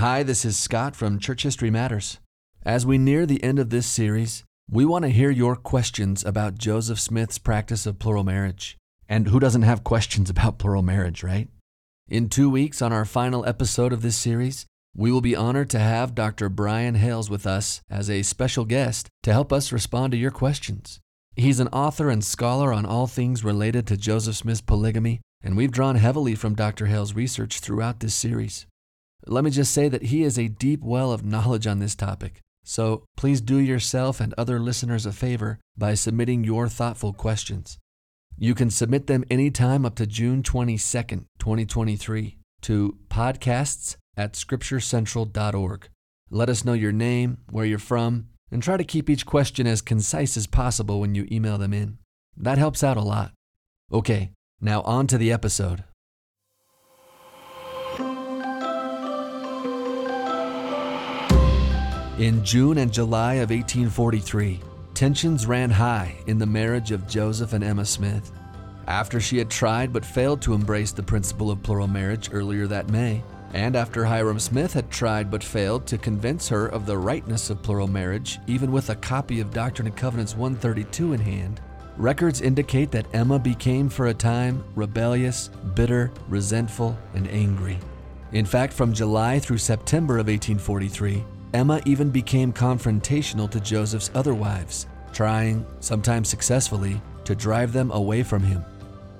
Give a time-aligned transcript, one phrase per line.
[0.00, 2.18] Hi, this is Scott from Church History Matters.
[2.66, 6.58] As we near the end of this series, we want to hear your questions about
[6.58, 8.76] Joseph Smith's practice of plural marriage.
[9.08, 11.48] And who doesn't have questions about plural marriage, right?
[12.10, 15.78] In two weeks, on our final episode of this series, we will be honored to
[15.78, 16.50] have Dr.
[16.50, 21.00] Brian Hales with us as a special guest to help us respond to your questions.
[21.36, 25.72] He's an author and scholar on all things related to Joseph Smith's polygamy, and we've
[25.72, 26.84] drawn heavily from Dr.
[26.84, 28.66] Hales' research throughout this series.
[29.26, 32.40] Let me just say that he is a deep well of knowledge on this topic.
[32.64, 37.78] So please do yourself and other listeners a favor by submitting your thoughtful questions.
[38.36, 45.88] You can submit them anytime up to June 22nd, 2023 to podcasts at scripturecentral.org.
[46.30, 49.80] Let us know your name, where you're from, and try to keep each question as
[49.80, 51.98] concise as possible when you email them in.
[52.36, 53.32] That helps out a lot.
[53.92, 55.84] Okay, now on to the episode.
[62.18, 64.58] In June and July of 1843,
[64.94, 68.32] tensions ran high in the marriage of Joseph and Emma Smith.
[68.86, 72.88] After she had tried but failed to embrace the principle of plural marriage earlier that
[72.88, 77.50] May, and after Hyrum Smith had tried but failed to convince her of the rightness
[77.50, 81.60] of plural marriage, even with a copy of Doctrine and Covenants 132 in hand,
[81.98, 87.78] records indicate that Emma became for a time rebellious, bitter, resentful, and angry.
[88.32, 91.22] In fact, from July through September of 1843,
[91.54, 98.22] Emma even became confrontational to Joseph's other wives, trying, sometimes successfully, to drive them away
[98.22, 98.64] from him.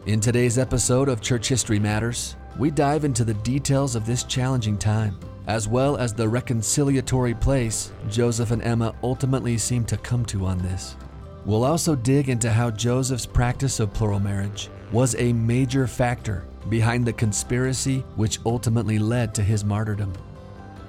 [0.07, 4.77] In today's episode of Church History Matters, we dive into the details of this challenging
[4.77, 10.47] time, as well as the reconciliatory place Joseph and Emma ultimately seem to come to
[10.47, 10.97] on this.
[11.45, 17.07] We'll also dig into how Joseph's practice of plural marriage was a major factor behind
[17.07, 20.13] the conspiracy which ultimately led to his martyrdom.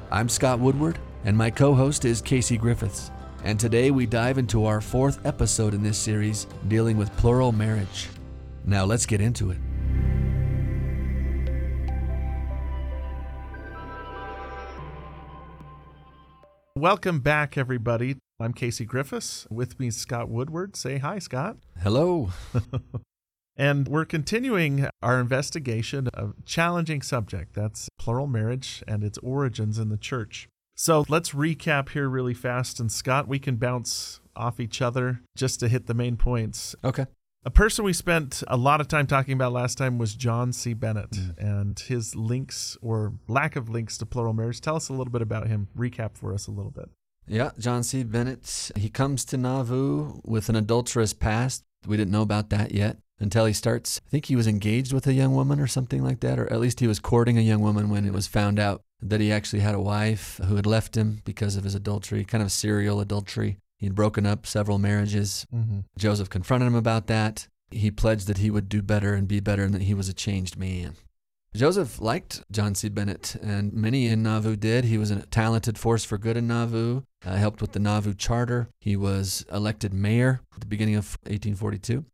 [0.09, 3.11] I'm Scott Woodward, and my co host is Casey Griffiths.
[3.43, 8.09] And today we dive into our fourth episode in this series dealing with plural marriage.
[8.65, 9.57] Now let's get into it.
[16.75, 18.17] Welcome back, everybody.
[18.39, 19.47] I'm Casey Griffiths.
[19.49, 20.75] With me, Scott Woodward.
[20.75, 21.57] Say hi, Scott.
[21.81, 22.29] Hello.
[23.57, 29.79] and we're continuing our investigation of a challenging subject that's plural marriage and its origins
[29.79, 30.47] in the church.
[30.79, 32.79] So let's recap here really fast.
[32.79, 36.75] And Scott, we can bounce off each other just to hit the main points.
[36.83, 37.07] Okay.
[37.43, 40.73] A person we spent a lot of time talking about last time was John C.
[40.73, 41.37] Bennett mm.
[41.39, 44.61] and his links or lack of links to plural marriage.
[44.61, 45.67] Tell us a little bit about him.
[45.75, 46.89] Recap for us a little bit.
[47.27, 48.03] Yeah, John C.
[48.03, 48.71] Bennett.
[48.75, 51.63] He comes to Nauvoo with an adulterous past.
[51.87, 53.99] We didn't know about that yet until he starts.
[54.05, 56.59] I think he was engaged with a young woman or something like that, or at
[56.59, 59.59] least he was courting a young woman when it was found out that he actually
[59.59, 63.57] had a wife who had left him because of his adultery, kind of serial adultery.
[63.77, 65.45] He'd broken up several marriages.
[65.53, 65.79] Mm-hmm.
[65.97, 67.47] Joseph confronted him about that.
[67.69, 70.13] He pledged that he would do better and be better and that he was a
[70.13, 70.95] changed man.
[71.55, 72.87] Joseph liked John C.
[72.87, 74.85] Bennett, and many in Nauvoo did.
[74.85, 78.69] He was a talented force for good in Nauvoo, uh, helped with the Nauvoo Charter.
[78.79, 82.05] He was elected mayor at the beginning of 1842.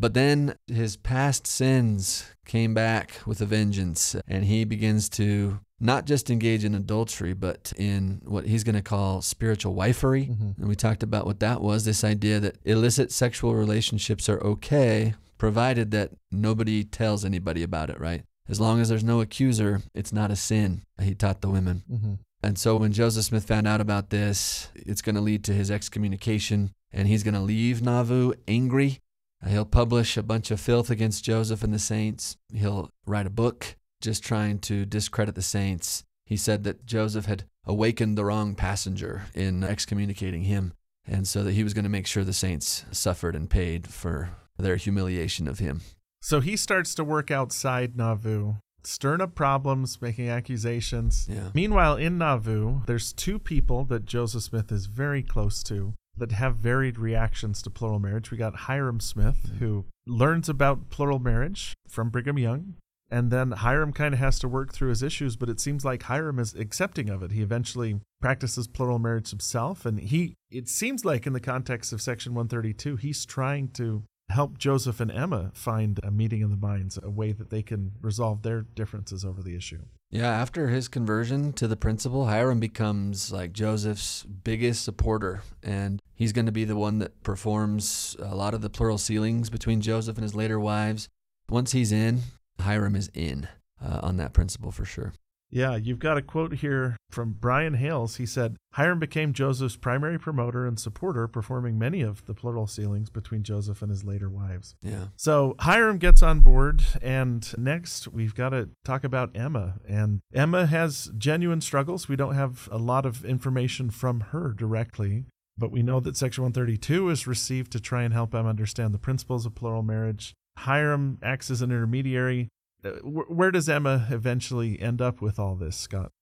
[0.00, 6.06] But then his past sins came back with a vengeance, and he begins to not
[6.06, 10.30] just engage in adultery, but in what he's going to call spiritual wifery.
[10.30, 10.52] Mm-hmm.
[10.58, 15.12] And we talked about what that was this idea that illicit sexual relationships are okay,
[15.36, 18.22] provided that nobody tells anybody about it, right?
[18.48, 21.82] As long as there's no accuser, it's not a sin, he taught the women.
[21.92, 22.14] Mm-hmm.
[22.42, 25.70] And so when Joseph Smith found out about this, it's going to lead to his
[25.70, 29.00] excommunication, and he's going to leave Nauvoo angry
[29.46, 32.36] He'll publish a bunch of filth against Joseph and the saints.
[32.52, 36.04] He'll write a book just trying to discredit the saints.
[36.26, 40.72] He said that Joseph had awakened the wrong passenger in excommunicating him,
[41.06, 44.30] and so that he was going to make sure the saints suffered and paid for
[44.58, 45.80] their humiliation of him.
[46.22, 51.26] So he starts to work outside Nauvoo, stirring up problems, making accusations.
[51.30, 51.48] Yeah.
[51.54, 56.56] Meanwhile, in Nauvoo, there's two people that Joseph Smith is very close to that have
[56.56, 58.30] varied reactions to plural marriage.
[58.30, 59.56] We got Hyrum Smith, mm-hmm.
[59.56, 62.74] who learns about plural marriage from Brigham Young.
[63.10, 66.04] And then Hyrum kind of has to work through his issues, but it seems like
[66.04, 67.32] Hyrum is accepting of it.
[67.32, 69.84] He eventually practices plural marriage himself.
[69.84, 74.58] And he, it seems like in the context of Section 132, he's trying to help
[74.58, 78.42] Joseph and Emma find a meeting of the minds, a way that they can resolve
[78.42, 79.82] their differences over the issue.
[80.12, 86.32] Yeah, after his conversion to the principle, Hyrum becomes like Joseph's biggest supporter, and he's
[86.32, 90.16] going to be the one that performs a lot of the plural sealings between Joseph
[90.16, 91.08] and his later wives.
[91.48, 92.22] Once he's in,
[92.58, 93.46] Hyrum is in
[93.80, 95.12] uh, on that principle for sure.
[95.50, 98.16] Yeah, you've got a quote here from Brian Hales.
[98.16, 103.10] He said, Hyrum became Joseph's primary promoter and supporter, performing many of the plural sealings
[103.10, 104.74] between Joseph and his later wives.
[104.80, 105.06] Yeah.
[105.16, 109.80] So Hyrum gets on board, and next we've got to talk about Emma.
[109.88, 112.08] And Emma has genuine struggles.
[112.08, 115.24] We don't have a lot of information from her directly,
[115.58, 118.98] but we know that Section 132 is received to try and help Emma understand the
[118.98, 120.32] principles of plural marriage.
[120.60, 122.48] Hyrum acts as an intermediary.
[122.82, 126.12] Wh- where does Emma eventually end up with all this, Scott?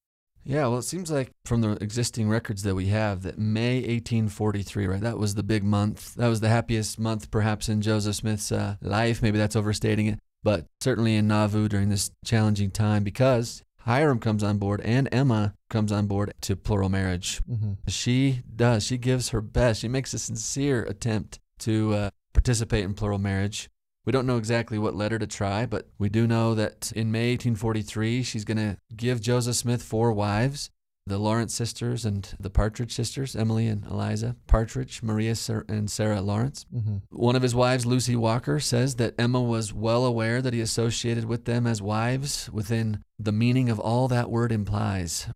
[0.45, 4.87] Yeah, well, it seems like from the existing records that we have that May 1843,
[4.87, 5.01] right?
[5.01, 6.15] That was the big month.
[6.15, 9.21] That was the happiest month, perhaps, in Joseph Smith's uh, life.
[9.21, 14.43] Maybe that's overstating it, but certainly in Nauvoo during this challenging time because Hyrum comes
[14.43, 17.43] on board and Emma comes on board to plural marriage.
[17.51, 17.73] Mm-hmm.
[17.89, 18.85] She does.
[18.85, 19.81] She gives her best.
[19.81, 23.69] She makes a sincere attempt to uh, participate in plural marriage.
[24.09, 27.13] We don't know exactly what led her to try, but we do know that in
[27.13, 30.71] May 1843, she's going to give Joseph Smith four wives
[31.07, 35.35] the Lawrence sisters and the Partridge sisters, Emily and Eliza Partridge, Maria
[35.69, 36.65] and Sarah Lawrence.
[36.75, 36.97] Mm-hmm.
[37.11, 41.27] One of his wives, Lucy Walker, says that Emma was well aware that he associated
[41.27, 45.29] with them as wives within the meaning of all that word implies.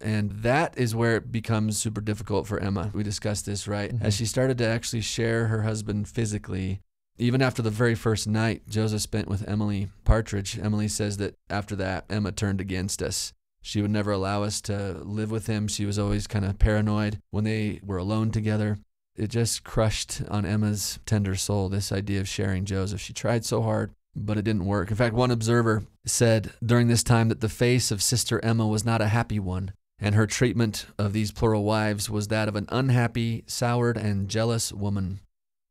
[0.00, 2.90] And that is where it becomes super difficult for Emma.
[2.94, 3.94] We discussed this, right?
[3.94, 4.02] Mhm.
[4.02, 6.80] As she started to actually share her husband physically,
[7.18, 11.76] even after the very first night Joseph spent with Emily Partridge, Emily says that after
[11.76, 13.32] that, Emma turned against us.
[13.62, 15.66] She would never allow us to live with him.
[15.66, 18.78] She was always kind of paranoid when they were alone together.
[19.16, 23.00] It just crushed on Emma's tender soul this idea of sharing Joseph.
[23.00, 24.90] She tried so hard, but it didn't work.
[24.90, 28.84] In fact, one observer said during this time that the face of Sister Emma was
[28.84, 32.66] not a happy one, and her treatment of these plural wives was that of an
[32.68, 35.20] unhappy, soured, and jealous woman.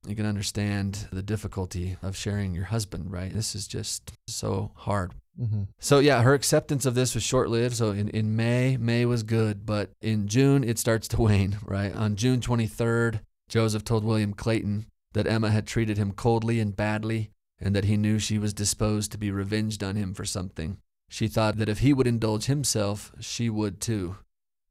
[0.07, 3.33] You can understand the difficulty of sharing your husband, right?
[3.33, 5.13] This is just so hard.
[5.39, 5.63] Mm-hmm.
[5.79, 7.75] So yeah, her acceptance of this was short-lived.
[7.75, 11.95] So in, in May, May was good, but in June it starts to wane, right?
[11.95, 17.31] On June 23rd, Joseph told William Clayton that Emma had treated him coldly and badly
[17.59, 20.77] and that he knew she was disposed to be revenged on him for something.
[21.09, 24.17] She thought that if he would indulge himself, she would too.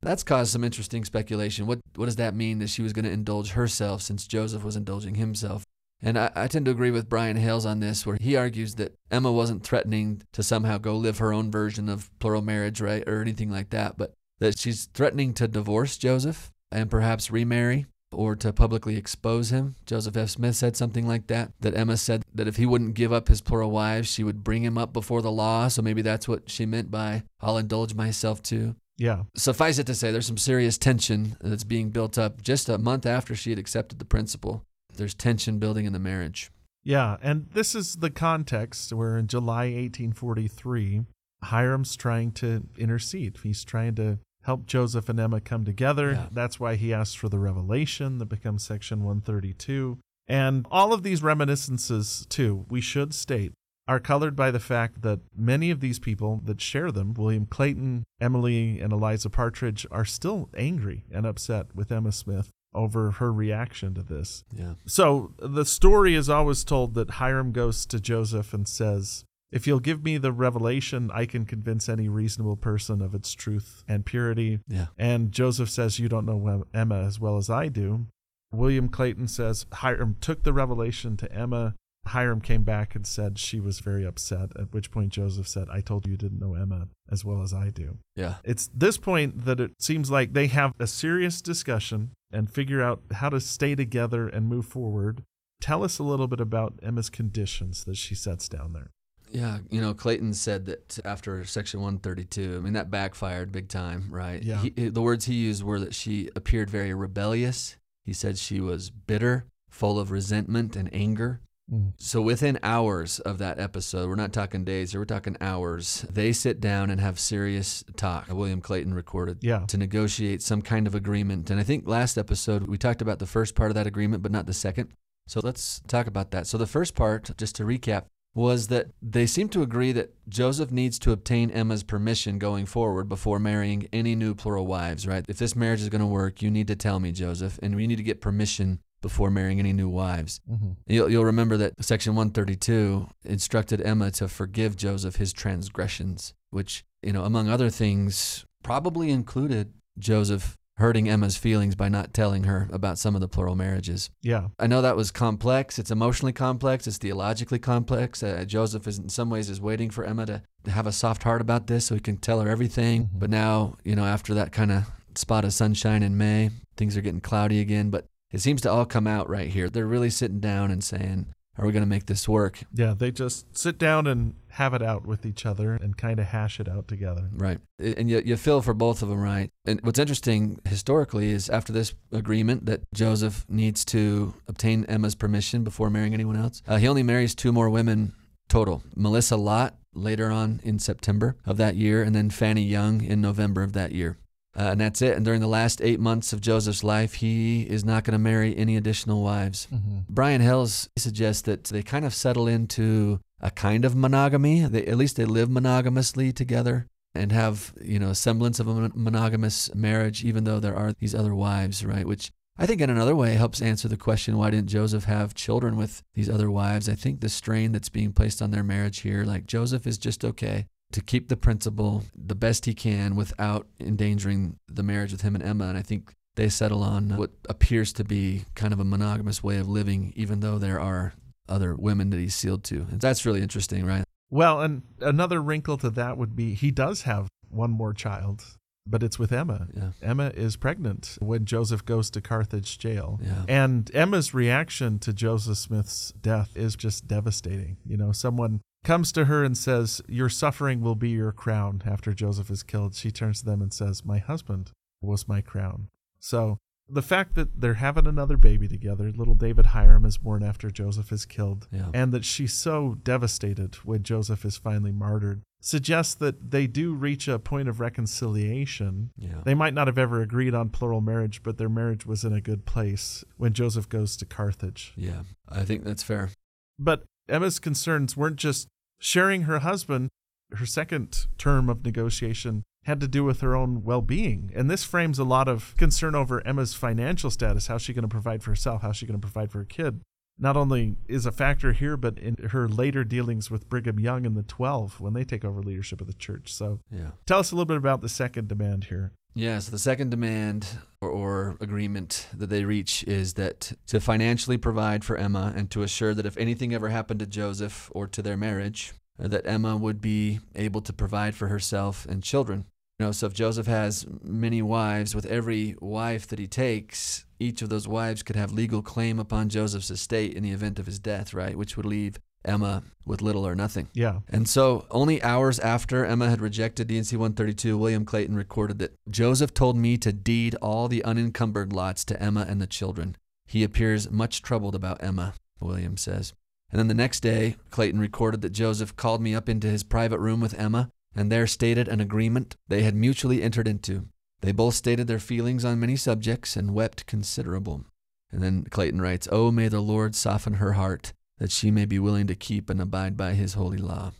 [0.04, 1.66] That's caused some interesting speculation.
[1.66, 4.76] What what does that mean that she was going to indulge herself since Joseph was
[4.76, 5.64] indulging himself?
[6.02, 8.94] And I, I, tend to agree with Brian Hales on this, where he argues that
[9.10, 13.22] Emma wasn't threatening to somehow go live her own version of plural marriage, right, or
[13.22, 18.52] anything like that, but that she's threatening to divorce Joseph and perhaps remarry or to
[18.52, 19.76] publicly expose him.
[19.86, 20.28] Joseph F.
[20.30, 23.40] Smith said something like that, that Emma said that if he wouldn't give up his
[23.40, 25.68] plural wives, she would bring him up before the law.
[25.68, 28.76] So maybe that's what she meant by, I'll indulge myself too.
[28.96, 29.22] Yeah.
[29.36, 33.06] Suffice it to say, there's some serious tension that's being built up just a month
[33.06, 34.64] after she had accepted the principle.
[34.96, 36.50] There's tension building in the marriage.
[36.84, 41.02] Yeah, and this is the context where in July 1843,
[41.44, 43.38] Hyrum's trying to intercede.
[43.42, 46.12] He's trying to help Joseph and Emma come together.
[46.12, 46.26] Yeah.
[46.30, 49.98] That's why he asks for the revelation that becomes section 132.
[50.28, 53.52] And all of these reminiscences, too, we should state,
[53.86, 58.04] are colored by the fact that many of these people that share them, William Clayton,
[58.20, 63.94] Emily, and Eliza Partridge, are still angry and upset with Emma Smith over her reaction
[63.94, 64.44] to this.
[64.52, 64.74] Yeah.
[64.86, 69.80] So the story is always told that Hyrum goes to Joseph and says, If you'll
[69.80, 74.60] give me the revelation, I can convince any reasonable person of its truth and purity.
[74.66, 74.86] Yeah.
[74.98, 78.06] And Joseph says, You don't know Emma as well as I do.
[78.52, 81.74] William Clayton says, Hyrum took the revelation to Emma.
[82.06, 85.80] Hyrum came back and said she was very upset, at which point Joseph said, I
[85.80, 87.98] told you you didn't know Emma as well as I do.
[88.16, 88.36] Yeah.
[88.44, 93.02] It's this point that it seems like they have a serious discussion and figure out
[93.12, 95.22] how to stay together and move forward.
[95.60, 98.90] Tell us a little bit about Emma's conditions that she sets down there.
[99.30, 104.08] Yeah, you know, Clayton said that after Section 132, I mean, that backfired big time,
[104.10, 104.42] right?
[104.42, 104.62] Yeah.
[104.62, 107.76] He, the words he used were that she appeared very rebellious.
[108.04, 111.40] He said she was bitter, full of resentment and anger.
[111.72, 111.92] Mm.
[111.96, 116.32] So within hours of that episode, we're not talking days here, we're talking hours, they
[116.32, 118.28] sit down and have serious talk.
[118.28, 119.64] William Clayton recorded Yeah.
[119.68, 121.50] to negotiate some kind of agreement.
[121.50, 124.32] And I think last episode we talked about the first part of that agreement, but
[124.32, 124.88] not the second.
[125.26, 126.46] So let's talk about that.
[126.46, 128.04] So the first part, just to recap,
[128.34, 133.08] was that they seem to agree that Joseph needs to obtain Emma's permission going forward
[133.08, 135.24] before marrying any new plural wives, right?
[135.28, 137.86] If this marriage is going to work, you need to tell me, Joseph, and we
[137.86, 140.40] need to get permission before marrying any new wives.
[140.50, 140.70] Mm-hmm.
[140.86, 147.12] You'll, you'll remember that Section 132 instructed Emma to forgive Joseph his transgressions, which, you
[147.12, 152.98] know, among other things, probably included Joseph hurting Emma's feelings by not telling her about
[152.98, 154.08] some of the plural marriages.
[154.22, 154.48] Yeah.
[154.58, 155.78] I know that was complex.
[155.78, 156.86] It's emotionally complex.
[156.86, 158.22] It's theologically complex.
[158.22, 161.42] Uh, Joseph is in some ways is waiting for Emma to have a soft heart
[161.42, 163.04] about this so he can tell her everything.
[163.04, 163.18] Mhm.
[163.18, 167.02] But now, you know, after that kind of spot of sunshine in May, things are
[167.02, 167.90] getting cloudy again.
[167.90, 169.70] But it seems to all come out right here.
[169.70, 171.26] They're really sitting down and saying,
[171.56, 174.82] "Are we going to make this work?" Yeah, they just sit down and have it
[174.82, 177.30] out with each other and kind of hash it out together.
[177.32, 177.58] Right.
[177.78, 179.50] And you, you feel for both of them, right?
[179.64, 185.64] And what's interesting historically is after this agreement that Joseph needs to obtain Emma's permission
[185.64, 188.14] before marrying anyone else, uh, he only marries two more women
[188.48, 193.20] total Melissa Lott later on in September of that year, and then Fanny Young in
[193.20, 194.18] November of that year.
[194.56, 195.16] Uh, and that's it.
[195.16, 198.56] And during the last eight months of Joseph's life, he is not going to marry
[198.56, 199.66] any additional wives.
[199.72, 200.00] Mm-hmm.
[200.08, 204.60] Brian Hales suggests that they kind of settle into a kind of monogamy.
[204.60, 208.90] They, at least they live monogamously together and have, you know, a semblance of a
[208.94, 212.06] monogamous marriage, even though there are these other wives, right?
[212.06, 215.76] Which I think in another way helps answer the question why didn't Joseph have children
[215.76, 216.88] with these other wives?
[216.88, 220.24] I think the strain that's being placed on their marriage here, like Joseph is just
[220.24, 225.34] okay to keep the principle the best he can without endangering the marriage with him
[225.34, 225.66] and Emma.
[225.66, 229.58] And I think they settle on what appears to be kind of a monogamous way
[229.58, 231.14] of living, even though there are
[231.48, 232.86] other women that he's sealed to.
[232.92, 234.04] And that's really interesting, right?
[234.30, 238.44] Well, and another wrinkle to that would be he does have one more child,
[238.86, 239.66] but it's with Emma.
[239.74, 239.90] Yeah.
[240.00, 243.18] Emma is pregnant when Joseph goes to Carthage jail.
[243.20, 243.42] Yeah.
[243.48, 247.78] And Emma's reaction to Joseph Smith's death is just devastating.
[247.84, 252.12] You know, someone comes to her and says, Your suffering will be your crown after
[252.12, 252.94] Joseph is killed.
[252.94, 254.70] She turns to them and says, My husband
[255.02, 255.88] was my crown.
[256.20, 260.70] So the fact that they're having another baby together, little David Hyrum is born after
[260.70, 261.88] Joseph is killed, Yeah.
[261.94, 267.26] and that she's so devastated when Joseph is finally martyred suggests that they do reach
[267.26, 269.10] a point of reconciliation.
[269.16, 269.40] Yeah.
[269.44, 272.40] They might not have ever agreed on plural marriage, but their marriage was in a
[272.40, 274.92] good place when Joseph goes to Carthage.
[274.96, 275.22] yeah.
[275.48, 276.30] I think that's fair.
[276.78, 278.68] But Emma's concerns weren't just
[279.04, 280.08] sharing her husband.
[280.52, 284.50] Her second term of negotiation had to do with her own well being.
[284.54, 287.66] And this frames a lot of concern over Emma's financial status.
[287.66, 288.82] How's she going to provide for herself?
[288.82, 290.00] How's she going to provide for her kid?
[290.38, 294.36] Not only is a factor here, but in her later dealings with Brigham Young and
[294.36, 296.52] the 12 when they take over leadership of the church.
[296.52, 297.10] So Yeah.
[297.26, 299.12] tell us a little bit about the second demand here.
[299.36, 300.66] Yeah, so the second demand
[301.00, 301.23] or, or
[301.60, 306.26] agreement that they reach is that to financially provide for Emma and to assure that
[306.26, 308.92] if anything ever happened to Joseph or to their marriage,
[309.22, 312.66] uh, that Emma would be able to provide for herself and children.
[312.98, 317.60] You know, so if Joseph has many wives, with every wife that he takes, each
[317.60, 321.00] of those wives could have legal claim upon Joseph's estate in the event of his
[321.00, 321.58] death, right?
[321.58, 323.88] Which would leave Emma with little or nothing.
[323.92, 324.20] Yeah.
[324.28, 329.52] And so, only hours after Emma had rejected D&C 132, William Clayton recorded that Joseph
[329.52, 333.16] told me to deed all the unencumbered lots to Emma and the children.
[333.46, 336.32] He appears much troubled about Emma, William says.
[336.70, 340.18] And then the next day, Clayton recorded that Joseph called me up into his private
[340.18, 344.08] room with Emma and there stated an agreement they had mutually entered into.
[344.40, 347.84] They both stated their feelings on many subjects and wept considerable.
[348.30, 351.12] And then Clayton writes, Oh, may the Lord soften her heart
[351.44, 354.12] that she may be willing to keep and abide by his holy law.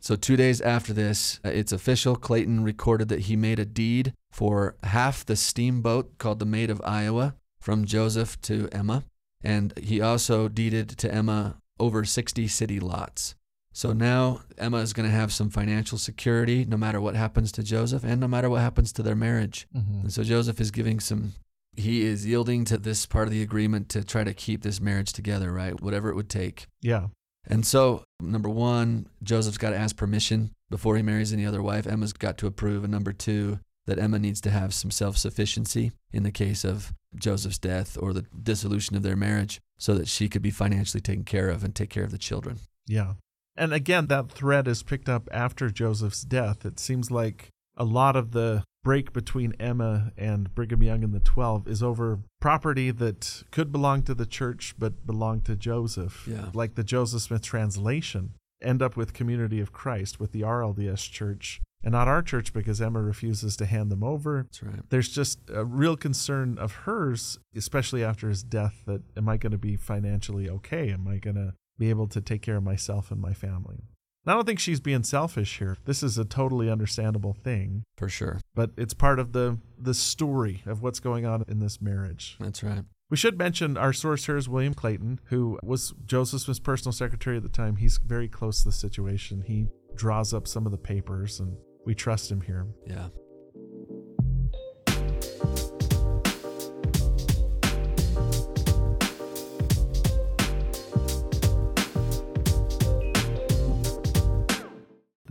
[0.00, 2.16] So, two days after this, uh, it's official.
[2.16, 6.82] Clayton recorded that he made a deed for half the steamboat called the Maid of
[6.84, 9.04] Iowa from Joseph to Emma.
[9.44, 13.36] And he also deeded to Emma over 60 city lots.
[13.72, 17.62] So now Emma is going to have some financial security no matter what happens to
[17.62, 19.68] Joseph and no matter what happens to their marriage.
[19.72, 20.00] Mm-hmm.
[20.00, 21.34] And so Joseph is giving some,
[21.76, 25.12] he is yielding to this part of the agreement to try to keep this marriage
[25.12, 25.80] together, right?
[25.80, 26.66] Whatever it would take.
[26.82, 27.08] Yeah.
[27.48, 31.86] And so, number one, Joseph's got to ask permission before he marries any other wife.
[31.86, 32.82] Emma's got to approve.
[32.82, 36.92] And number two, that Emma needs to have some self sufficiency in the case of
[37.14, 41.24] Joseph's death or the dissolution of their marriage so that she could be financially taken
[41.24, 42.58] care of and take care of the children.
[42.86, 43.14] Yeah.
[43.56, 46.66] And again, that thread is picked up after Joseph's death.
[46.66, 51.18] It seems like a lot of the break between Emma and Brigham Young and the
[51.18, 56.24] Twelve is over property that could belong to the church but belonged to Joseph.
[56.30, 56.50] Yeah.
[56.54, 58.34] Like the Joseph Smith translation.
[58.62, 62.80] End up with Community of Christ, with the RLDS church, and not our church because
[62.80, 64.44] Emma refuses to hand them over.
[64.44, 64.88] That's right.
[64.88, 69.50] There's just a real concern of hers, especially after his death, that am I going
[69.50, 70.92] to be financially okay?
[70.92, 73.82] Am I going to be able to take care of myself and my family?
[74.26, 75.76] And I don't think she's being selfish here.
[75.84, 78.40] This is a totally understandable thing, For sure.
[78.54, 82.36] but it's part of the the story of what's going on in this marriage.
[82.40, 82.82] That's right.
[83.08, 87.36] We should mention our source here is William Clayton, who was Joseph Smith's personal secretary
[87.36, 87.76] at the time.
[87.76, 89.42] He's very close to the situation.
[89.46, 92.66] He draws up some of the papers, and we trust him here.
[92.84, 93.08] Yeah.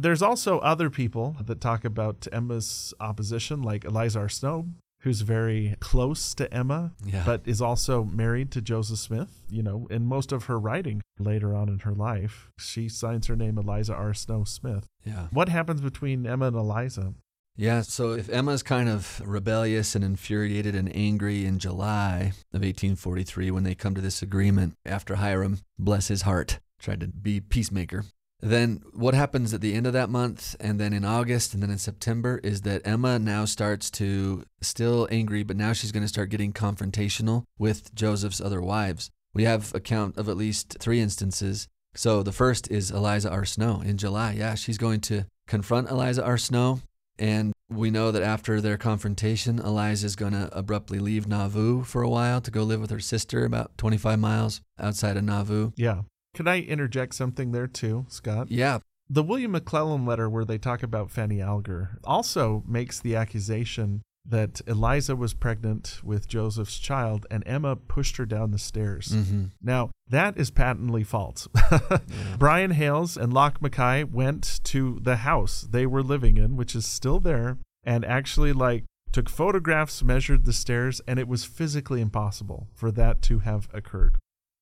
[0.05, 4.29] There's also other people that talk about Emma's opposition, like Eliza R.
[4.29, 4.67] Snow,
[5.01, 7.23] who's very close to Emma, Yeah.
[7.25, 9.41] but is also married to Joseph Smith.
[9.49, 13.35] You know, in most of her writing later on in her life, she signs her
[13.35, 14.13] name Eliza R.
[14.13, 14.85] Snow Smith.
[15.03, 15.29] Yeah.
[15.31, 17.15] What happens between Emma and Eliza?
[17.57, 23.49] Yeah, so if Emma's kind of rebellious and infuriated and angry in July of 1843
[23.49, 28.05] when they come to this agreement after Hyrum, bless his heart, tried to be peacemaker,
[28.41, 31.71] then what happens at the end of that month and then in August and then
[31.71, 36.09] in September is that Emma now starts to still angry, but now she's going to
[36.09, 39.09] start getting confrontational with Joseph's other wives.
[39.33, 41.67] We have account of at least three instances.
[41.95, 43.45] So the first is Eliza R.
[43.45, 44.33] Snow in July.
[44.33, 46.37] Yeah, she's going to confront Eliza R.
[46.37, 46.81] Snow
[47.17, 52.01] and we know that after their confrontation, Eliza is going to abruptly leave Nauvoo for
[52.01, 55.71] a while to go live with her sister about 25 miles outside of Nauvoo.
[55.75, 56.01] Yeah.
[56.35, 58.51] Can I interject something there too, Scott?
[58.51, 64.01] Yeah, The William McLellin letter, where they talk about Fanny Alger, also makes the accusation
[64.27, 69.13] that Eliza was pregnant with Joseph's child and Emma pushed her down the stairs.
[69.13, 71.47] hmm Now, that is patently false.
[72.39, 76.85] Brian Hales and Locke Mackay went to the house they were living in, which is
[76.87, 82.67] still there, and actually, like, took photographs, measured the stairs, and it was physically impossible
[82.73, 84.17] for that to have occurred.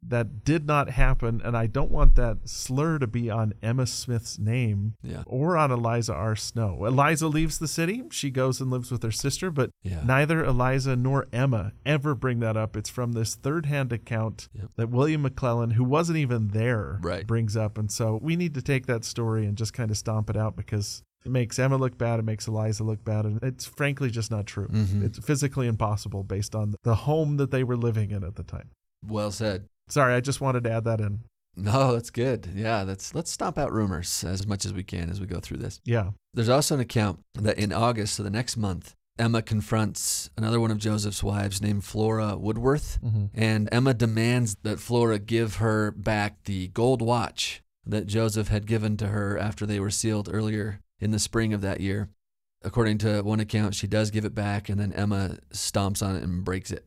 [0.05, 4.37] That did not happen, and I don't want that slur to be on Emma Smith's
[4.37, 5.23] name Yeah.
[5.25, 6.35] or on Eliza R.
[6.35, 6.85] Snow.
[6.85, 8.03] Eliza leaves the city.
[8.11, 10.03] She goes and lives with her sister, but Yeah.
[10.03, 12.75] neither Eliza nor Emma ever bring that up.
[12.75, 14.71] It's from this third hand account Yep.
[14.75, 17.25] that William McLellin, who wasn't even there, Right.
[17.25, 17.77] brings up.
[17.77, 20.55] And so we need to take that story and just kind of stomp it out
[20.57, 24.29] because it makes Emma look bad, it makes Eliza look bad, and it's frankly just
[24.29, 24.67] not true.
[24.67, 25.01] Mhm.
[25.03, 28.69] It's physically impossible based on the home that they were living in at the time.
[29.07, 29.65] Well said.
[29.89, 31.21] Sorry, I just wanted to add that in.
[31.55, 32.49] No, that's good.
[32.55, 35.57] Yeah, that's let's stomp out rumors as much as we can as we go through
[35.57, 35.79] this.
[35.85, 36.11] Yeah.
[36.33, 40.71] There's also an account that in August, so the next month, Emma confronts another one
[40.71, 43.25] of Joseph's wives named Flora Woodworth, Mm-hmm.
[43.35, 48.97] and Emma demands that Flora give her back the gold watch that Joseph had given
[48.97, 52.09] to her after they were sealed earlier in the spring of that year.
[52.63, 56.23] According to one account, she does give it back, and then Emma stomps on it
[56.23, 56.85] and breaks it.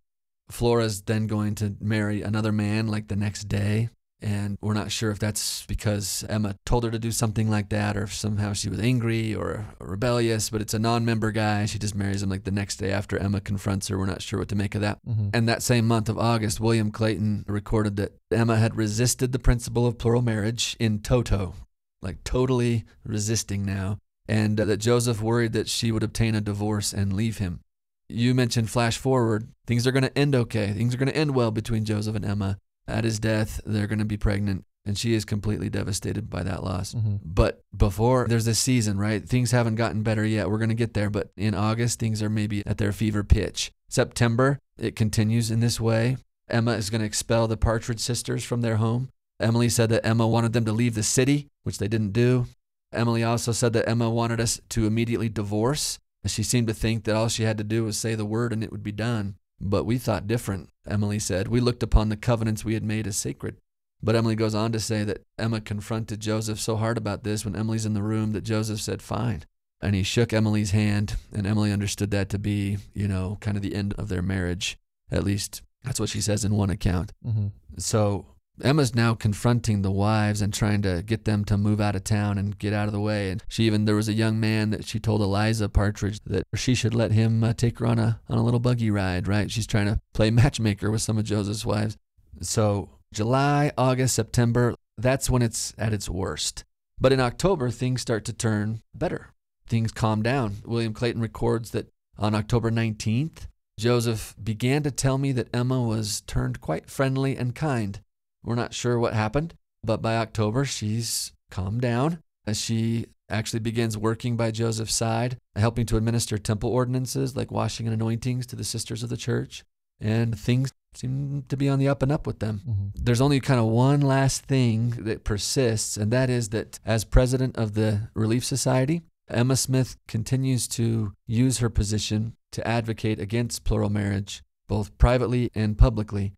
[0.50, 3.88] Flora's then going to marry another man like the next day.
[4.22, 7.98] And we're not sure if that's because Emma told her to do something like that
[7.98, 11.66] or if somehow she was angry or rebellious, but it's a non member guy.
[11.66, 13.98] She just marries him like the next day after Emma confronts her.
[13.98, 15.00] We're not sure what to make of that.
[15.06, 15.30] Mm-hmm.
[15.35, 19.87] And that same month of August, William Clayton recorded that Emma had resisted the principle
[19.87, 21.54] of plural marriage in toto,
[22.00, 27.12] like totally resisting now, and that Joseph worried that she would obtain a divorce and
[27.12, 27.61] leave him.
[28.08, 30.72] You mentioned flash forward, things are going to end okay.
[30.72, 32.58] Things are going to end well between Joseph and Emma.
[32.88, 36.62] At his death, they're going to be pregnant, and she is completely devastated by that
[36.62, 36.94] loss.
[36.94, 37.16] Mm-hmm.
[37.24, 39.28] But before there's this season, right?
[39.28, 40.48] Things haven't gotten better yet.
[40.48, 43.72] We're going to get there, but in August, things are maybe at their fever pitch.
[43.88, 46.16] September, it continues in this way.
[46.48, 49.08] Emma is going to expel the Partridge sisters from their home.
[49.40, 52.46] Emily said that Emma wanted them to leave the city, which they didn't do.
[52.92, 55.98] Emily also said that Emma wanted us to immediately divorce.
[56.24, 58.64] She seemed to think that all she had to do was say the word and
[58.64, 59.37] it would be done.
[59.61, 61.48] But we thought different, Emily said.
[61.48, 63.57] We looked upon the covenants we had made as sacred.
[64.02, 67.57] But Emily goes on to say that Emma confronted Joseph so hard about this when
[67.57, 69.44] Emily's in the room that Joseph said, Fine.
[69.81, 73.62] And he shook Emily's hand, and Emily understood that to be, you know, kind of
[73.62, 74.79] the end of their marriage.
[75.11, 77.12] At least that's what she says in one account.
[77.26, 77.48] Mm-hmm.
[77.79, 78.26] So
[78.62, 82.38] Emma's now confronting the wives and trying to get them to move out of town
[82.38, 83.30] and get out of the way.
[83.30, 86.74] And she even there was a young man that she told Eliza Partridge that she
[86.74, 89.28] should let him uh, take her on a on a little buggy ride.
[89.28, 89.50] Right?
[89.50, 91.96] She's trying to play matchmaker with some of Joseph's wives.
[92.40, 96.64] So July, August, September, that's when it's at its worst.
[96.98, 99.28] But in October, things start to turn better.
[99.68, 100.56] Things calm down.
[100.64, 106.22] William Clayton records that on October 19th, Joseph began to tell me that Emma was
[106.22, 108.00] turned quite friendly and kind.
[108.46, 109.54] We're not sure what happened,
[109.85, 115.85] but by October, she's calmed down as she actually begins working by Joseph's side, helping
[115.87, 119.64] to administer temple ordinances like washing and anointings to the sisters of the church.
[120.00, 122.62] And things seem to be on the up and up with them.
[122.68, 122.87] Mm-hmm.
[122.94, 127.56] There's only kind of one last thing that persists, and that is that as president
[127.56, 133.90] of the Relief Society, Emma Smith continues to use her position to advocate against plural
[133.90, 136.32] marriage, both privately and publicly.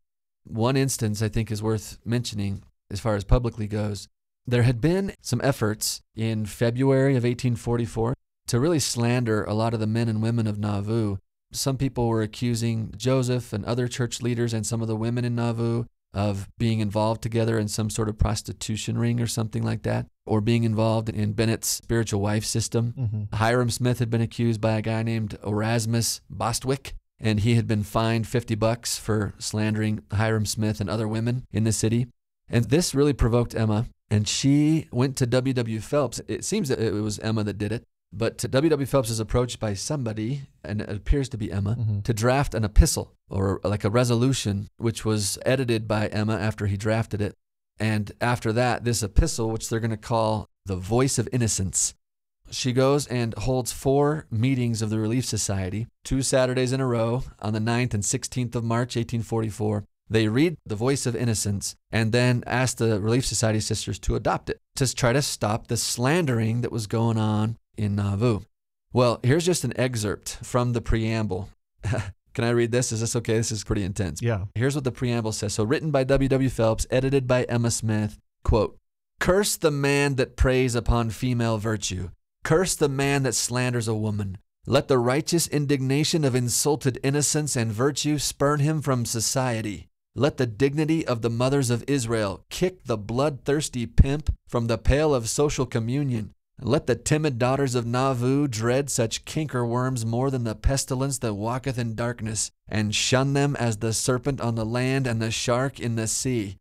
[0.48, 4.08] One instance I think is worth mentioning as far as publicly goes.
[4.46, 8.14] There had been some efforts in February of 1844
[8.46, 11.18] to really slander a lot of the men and women of Nauvoo.
[11.52, 15.34] Some people were accusing Joseph and other church leaders and some of the women in
[15.34, 15.84] Nauvoo
[16.14, 20.40] of being involved together in some sort of prostitution ring or something like that, or
[20.40, 22.94] being involved in Bennett's spiritual wife system.
[22.98, 23.36] Mm-hmm.
[23.36, 27.82] Hyrum Smith had been accused by a guy named Erasmus Bostwick, and he had been
[27.82, 32.06] fined 50 bucks for slandering Hyrum Smith and other women in the city.
[32.48, 35.80] And this really provoked Emma, and she went to W.W.
[35.80, 36.20] Phelps.
[36.28, 38.86] It seems that it was Emma that did it, but to W.
[38.86, 42.04] Phelps is approached by somebody, and it appears to be Emma, Mhm.
[42.04, 46.76] to draft an epistle or like a resolution, which was edited by Emma after he
[46.78, 47.34] drafted it.
[47.78, 51.94] And after that, this epistle, which they're going to call the Voice of Innocence,
[52.50, 57.24] she goes and holds four meetings of the Relief Society, two Saturdays in a row
[57.40, 59.84] on the 9th and 16th of March, 1844.
[60.10, 64.48] They read the Voice of Innocence and then ask the Relief Society sisters to adopt
[64.48, 68.40] it to try to stop the slandering that was going on in Nauvoo.
[68.92, 71.50] Well, here's just an excerpt from the preamble.
[72.34, 72.92] Can I read this?
[72.92, 73.36] Is this okay?
[73.36, 74.22] This is pretty intense.
[74.22, 74.44] Yeah.
[74.54, 75.54] Here's what the preamble says.
[75.54, 76.48] So, written by W.W.
[76.48, 78.18] Phelps, edited by Emma Smith.
[78.44, 78.78] Quote
[79.18, 82.10] Curse the man that preys upon female virtue.
[82.44, 84.38] Curse the man that slanders a woman.
[84.66, 89.88] Let the righteous indignation of insulted innocence and virtue spurn him from society.
[90.14, 95.14] Let the dignity of the mothers of Israel kick the bloodthirsty pimp from the pale
[95.14, 96.32] of social communion.
[96.60, 101.78] Let the timid daughters of Nauvoo dread such cankerworms more than the pestilence that walketh
[101.78, 105.94] in darkness, and shun them as the serpent on the land and the shark in
[105.94, 106.58] the sea.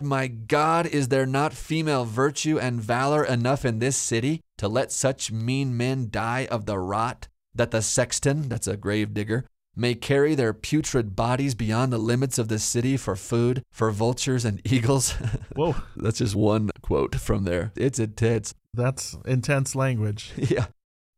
[0.00, 4.92] My God, is there not female virtue and valor enough in this city to let
[4.92, 9.44] such mean men die of the rot, that the sexton, that's a grave digger,
[9.76, 14.44] may carry their putrid bodies beyond the limits of the city for food, for vultures
[14.44, 15.12] and eagles?
[15.56, 15.76] Whoa.
[15.96, 17.72] that's just one quote from there.
[17.76, 18.54] It's intense.
[18.74, 20.32] That's intense language.
[20.36, 20.66] yeah.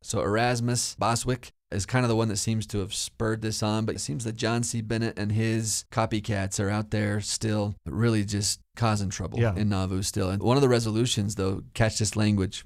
[0.02, 3.84] So Erasmus Bostwick is kind of the one that seems to have spurred this on,
[3.84, 4.80] but it seems that John C.
[4.80, 9.54] Bennett and his copycats are out there still really just causing trouble Yeah.
[9.54, 10.30] in Nauvoo still.
[10.30, 12.64] And one of the resolutions, though, catch this language.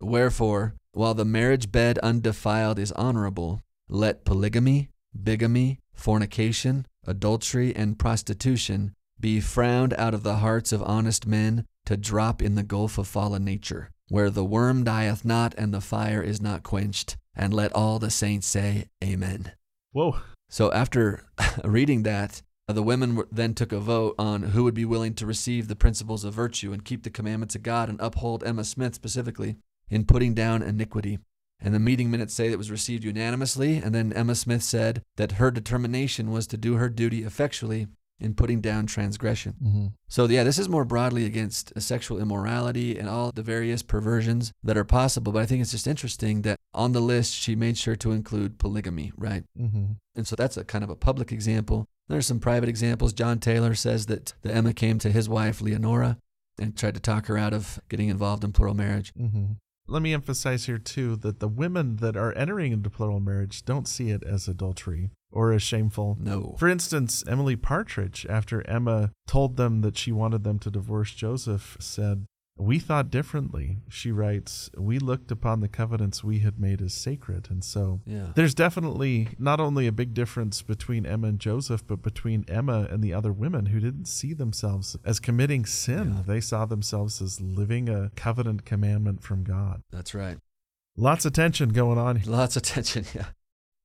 [0.00, 8.92] Wherefore, while the marriage bed undefiled is honorable, let polygamy, bigamy, fornication, adultery, and prostitution
[9.20, 13.06] be frowned out of the hearts of honest men to drop in the gulf of
[13.06, 17.16] fallen nature, where the worm dieth not and the fire is not quenched.
[17.36, 19.52] And let all the saints say, Amen.
[19.92, 20.18] Whoa.
[20.48, 21.24] So after
[21.64, 25.68] reading that, the women then took a vote on who would be willing to receive
[25.68, 29.56] the principles of virtue and keep the commandments of God and uphold Emma Smith specifically
[29.90, 31.18] in putting down iniquity.
[31.60, 33.76] And the meeting minutes say it was received unanimously.
[33.76, 37.88] And then Emma Smith said that her determination was to do her duty effectually
[38.20, 39.54] in putting down transgression.
[39.62, 39.86] Mm-hmm.
[40.08, 44.76] So, yeah, this is more broadly against sexual immorality and all the various perversions that
[44.76, 45.32] are possible.
[45.32, 48.58] But I think it's just interesting that on the list, she made sure to include
[48.58, 49.44] polygamy, right?
[49.60, 49.84] Mm-hmm.
[50.14, 51.86] And so that's a kind of a public example.
[52.08, 53.12] There's some private examples.
[53.12, 56.18] John Taylor says that the Emma came to his wife, Leonora,
[56.58, 59.12] and tried to talk her out of getting involved in plural marriage.
[59.14, 59.54] Mm-hmm.
[59.86, 63.86] Let me emphasize here, too, that the women that are entering into plural marriage don't
[63.86, 66.16] see it as adultery or as shameful.
[66.20, 66.54] No.
[66.58, 71.76] For instance, Emily Partridge, after Emma told them that she wanted them to divorce Joseph,
[71.80, 72.24] said,
[72.56, 73.78] We thought differently.
[73.88, 77.48] She writes, We looked upon the covenants we had made as sacred.
[77.50, 78.28] And so Yeah.
[78.36, 83.02] there's definitely not only a big difference between Emma and Joseph, but between Emma and
[83.02, 86.14] the other women who didn't see themselves as committing sin.
[86.18, 86.22] Yeah.
[86.24, 89.82] They saw themselves as living a covenant commandment from God.
[89.90, 90.38] That's right.
[90.96, 92.16] Lots of tension going on.
[92.16, 92.30] here.
[92.32, 93.26] Lots of tension, yeah.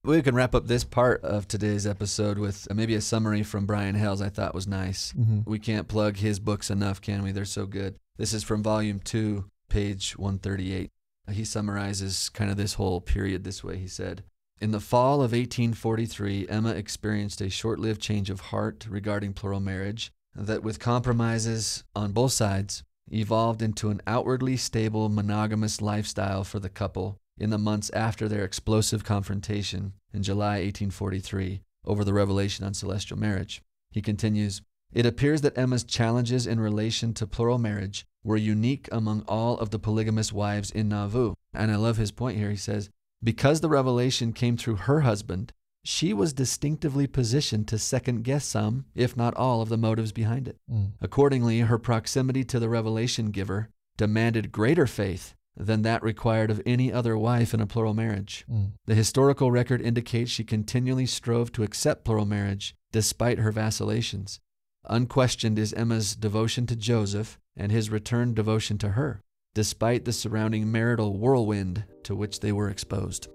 [0.03, 3.95] We can wrap up this part of today's episode with maybe a summary from Brian
[3.95, 5.11] Hales, I thought was nice.
[5.13, 5.45] Mhm.
[5.45, 7.31] We can't plug his books enough, can we?
[7.33, 7.95] They're so good.
[8.17, 10.89] This is from volume two, page 138.
[11.29, 13.77] He summarizes kind of this whole period this way.
[13.77, 14.23] He said,
[14.61, 19.59] In the fall of 1843, Emma experienced a short lived change of heart regarding plural
[19.59, 26.59] marriage that, with compromises on both sides, evolved into an outwardly stable monogamous lifestyle for
[26.59, 32.65] the couple in the months after their explosive confrontation in July 1843 over the revelation
[32.65, 33.61] on celestial marriage.
[33.91, 39.23] He continues, it appears that Emma's challenges in relation to plural marriage were unique among
[39.27, 41.33] all of the polygamous wives in Nauvoo.
[41.53, 42.49] And I love his point here.
[42.49, 42.89] He says,
[43.23, 48.85] Because the revelation came through her husband, she was distinctively positioned to second guess some,
[48.95, 50.57] if not all, of the motives behind it.
[50.71, 50.91] Mm.
[51.01, 56.91] Accordingly, her proximity to the revelation giver demanded greater faith than that required of any
[56.91, 58.45] other wife in a plural marriage.
[58.49, 58.71] Mm.
[58.85, 64.39] The historical record indicates she continually strove to accept plural marriage despite her vacillations.
[64.85, 69.21] Unquestioned is Emma's devotion to Joseph and his returned devotion to her,
[69.53, 73.27] despite the surrounding marital whirlwind to which they were exposed.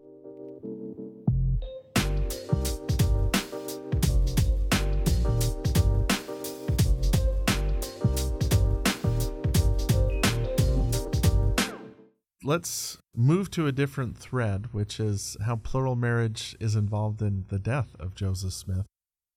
[12.44, 17.58] Let's move to a different thread, which is how plural marriage is involved in the
[17.58, 18.86] death of Joseph Smith.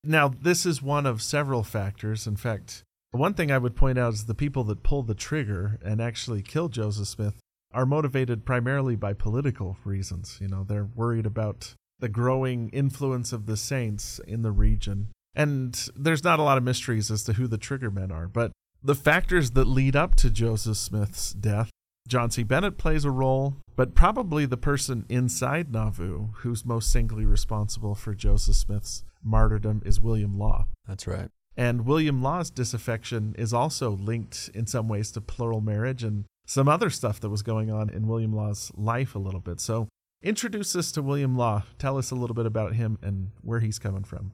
[0.04, 2.28] Now, this is one of several factors.
[2.28, 5.80] In fact, one thing I would point out is the people that pull the trigger
[5.84, 7.36] and actually kill Joseph Smith
[7.74, 10.38] are motivated primarily by political reasons.
[10.42, 15.08] You know, they're worried about the growing influence of the saints in the region.
[15.36, 18.52] And there's not a lot of mysteries as to who the trigger men are, but
[18.84, 21.70] the factors that lead up to Joseph Smith's death
[22.08, 22.44] John C.
[22.44, 28.14] Bennett plays a role, but probably the person inside Nauvoo who's most singly responsible for
[28.14, 30.68] Joseph Smith's martyrdom is William Law.
[30.88, 31.28] That's right.
[31.58, 36.70] And William Law's disaffection is also linked in some ways to plural marriage and some
[36.70, 39.60] other stuff that was going on in William Law's life a little bit.
[39.60, 39.90] So,
[40.24, 41.64] introduce us to William Law.
[41.78, 44.32] Tell us a little bit about him and where he's coming from.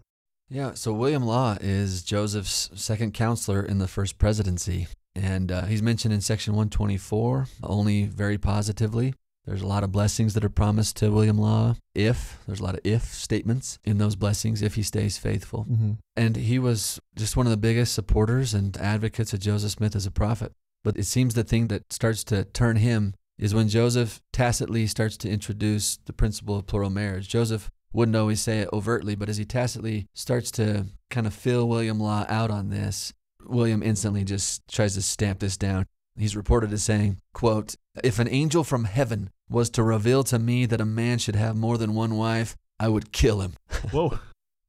[0.49, 4.87] Yeah, so William Law is Joseph's second counselor in the first presidency.
[5.15, 9.13] And uh, he's mentioned in section 124 only very positively.
[9.45, 12.75] There's a lot of blessings that are promised to William Law if, there's a lot
[12.75, 15.65] of if statements in those blessings if he stays faithful.
[15.69, 15.91] Mm-hmm.
[16.15, 20.05] And he was just one of the biggest supporters and advocates of Joseph Smith as
[20.05, 20.53] a prophet.
[20.83, 25.17] But it seems the thing that starts to turn him is when Joseph tacitly starts
[25.17, 27.27] to introduce the principle of plural marriage.
[27.27, 31.67] Joseph wouldn't always say it overtly, but as he tacitly starts to kind of fill
[31.67, 33.13] William Law out on this,
[33.45, 35.85] William instantly just tries to stamp this down.
[36.15, 40.65] He's reported as saying, quote, If an angel from heaven was to reveal to me
[40.65, 43.53] that a man should have more than one wife, I would kill him.
[43.91, 44.19] Whoa.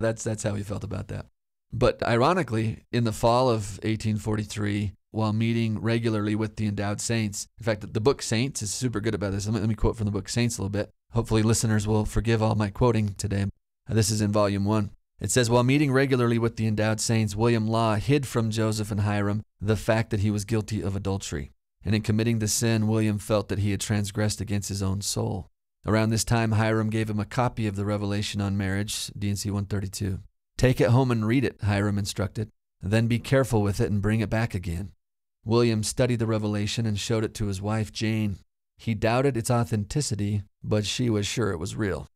[0.00, 1.26] that's, that's how he felt about that.
[1.72, 7.64] But ironically, in the fall of 1843, while meeting regularly with the endowed saints, in
[7.64, 9.46] fact, the book Saints is super good about this.
[9.46, 10.90] Let me, let me quote from the book Saints a little bit.
[11.12, 13.46] Hopefully, listeners will forgive all my quoting today.
[13.88, 14.90] This is in volume one.
[15.20, 19.00] It says, while meeting regularly with the endowed saints, William Law hid from Joseph and
[19.00, 21.53] Hyrum the fact that he was guilty of adultery.
[21.85, 25.50] And in committing the sin, William felt that he had transgressed against his own soul.
[25.87, 30.20] Around this time, Hyrum gave him a copy of the Revelation on Marriage, D&C 132.
[30.57, 32.50] Take it home and read it, Hyrum instructed.
[32.83, 34.92] Then be careful with it and bring it back again.
[35.44, 38.38] William studied the revelation and showed it to his wife, Jane.
[38.79, 42.09] He doubted its authenticity, but she was sure it was real.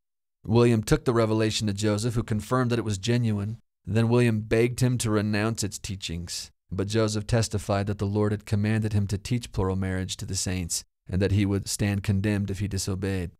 [0.45, 3.59] William took the revelation to Joseph, who confirmed that it was genuine.
[3.85, 6.51] Then William begged him to renounce its teachings.
[6.71, 10.37] But Joseph testified that the Lord had commanded him to teach plural marriage to the
[10.37, 13.31] saints, and that he would stand condemned if he disobeyed.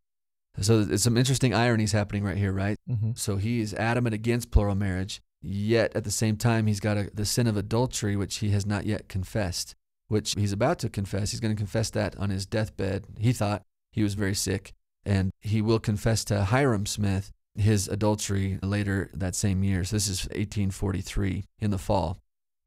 [0.61, 2.79] So there's some interesting ironies happening right here, right?
[2.91, 3.13] Mm-hmm.
[3.15, 7.11] So he is adamant against plural marriage, yet at the same time, he's got a,
[7.15, 9.75] the sin of adultery, which he has not yet confessed,
[10.09, 11.31] which he's about to confess.
[11.31, 13.07] He's going to confess that on his deathbed.
[13.19, 14.73] He thought he was very sick
[15.05, 19.85] and he will confess to Hyrum Smith his adultery later that same year.
[19.85, 22.19] So this is 1843 in the fall.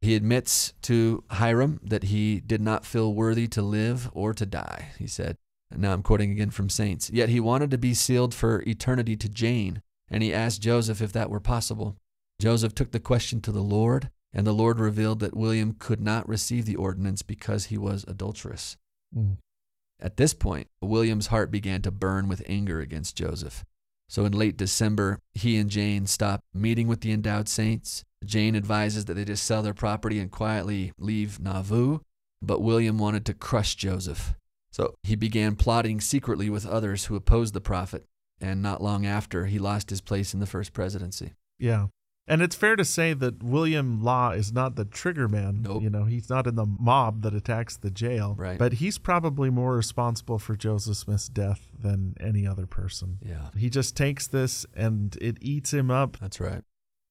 [0.01, 4.89] He admits to Hyrum that he did not feel worthy to live or to die,
[4.97, 5.37] he said.
[5.75, 7.09] Now I'm quoting again from Saints.
[7.09, 11.13] Yet he wanted to be sealed for eternity to Jane, and he asked Joseph if
[11.13, 11.95] that were possible.
[12.39, 16.27] Joseph took the question to the Lord, and the Lord revealed that William could not
[16.27, 18.77] receive the ordinance because he was adulterous.
[19.15, 19.37] Mm.
[20.01, 23.63] At this point, William's heart began to burn with anger against Joseph.
[24.09, 28.03] So in late December, he and Jane stop meeting with the endowed saints.
[28.25, 31.99] Jane advises that they just sell their property and quietly leave Nauvoo,
[32.41, 34.33] but William wanted to crush Joseph.
[34.71, 38.05] So he began plotting secretly with others who opposed the prophet,
[38.39, 41.33] and not long after, he lost his place in the first presidency.
[41.59, 41.87] Yeah.
[42.31, 45.63] And it's fair to say that William Law is not the trigger man.
[45.63, 45.83] Nope.
[45.83, 48.35] You know, he's not in the mob that attacks the jail.
[48.39, 48.57] Right.
[48.57, 53.17] But he's probably more responsible for Joseph Smith's death than any other person.
[53.21, 56.17] Yeah, He just takes this and it eats him up.
[56.21, 56.63] that's right.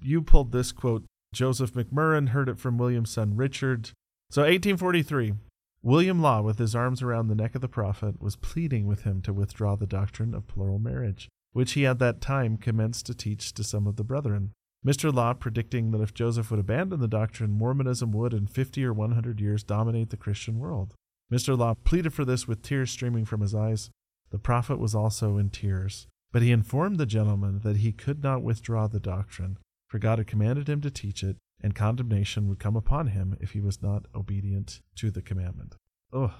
[0.02, 1.04] You pulled this quote.
[1.34, 3.90] Joseph McMurrin heard it from William's son Richard.
[4.30, 5.34] So 1843.
[5.82, 9.20] William Law, with his arms around the neck of the prophet, was pleading with him
[9.22, 13.52] to withdraw the doctrine of plural marriage, which he at that time commenced to teach
[13.54, 14.52] to some of the brethren.
[14.86, 15.12] Mr.
[15.12, 19.40] Law predicting that if Joseph would abandon the doctrine, Mormonism would, in 50 or 100
[19.40, 20.94] years, dominate the Christian world.
[21.30, 21.56] Mr.
[21.56, 23.90] Law pleaded for this with tears streaming from his eyes.
[24.30, 28.42] The prophet was also in tears, but he informed the gentleman that he could not
[28.42, 32.76] withdraw the doctrine, for God had commanded him to teach it, and condemnation would come
[32.76, 35.76] upon him if he was not obedient to the commandment.
[36.12, 36.32] Ugh,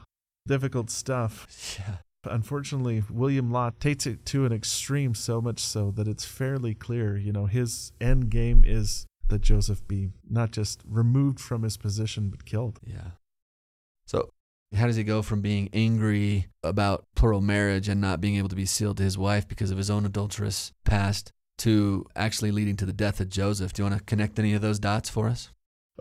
[0.47, 1.47] difficult stuff.
[1.79, 1.97] Yeah.
[2.25, 7.17] Unfortunately, William Law takes it to an extreme so much so that it's fairly clear,
[7.17, 12.29] you know, his end game is that Joseph be not just removed from his position
[12.29, 12.79] but killed.
[12.85, 13.13] Yeah.
[14.07, 14.31] So,
[14.75, 18.57] how does he go from being angry about plural marriage and not being able to
[18.57, 22.87] be sealed to his wife because of his own adulterous past to actually leading to
[22.87, 23.73] the death of Joseph?
[23.73, 25.51] Do you want to connect any of those dots for us?